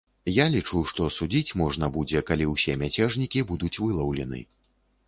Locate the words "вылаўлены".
3.87-4.47